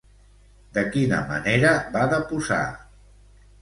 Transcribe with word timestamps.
De 0.77 0.85
quina 0.95 1.21
manera 1.33 1.77
va 1.99 2.09
deposar? 2.17 2.63